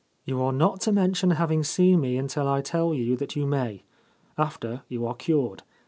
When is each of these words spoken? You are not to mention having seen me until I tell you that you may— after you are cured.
You 0.25 0.41
are 0.41 0.51
not 0.51 0.81
to 0.81 0.91
mention 0.91 1.29
having 1.29 1.63
seen 1.63 2.01
me 2.01 2.17
until 2.17 2.47
I 2.47 2.61
tell 2.61 2.91
you 2.91 3.15
that 3.17 3.35
you 3.35 3.45
may— 3.45 3.83
after 4.35 4.81
you 4.89 5.05
are 5.05 5.13
cured. 5.13 5.61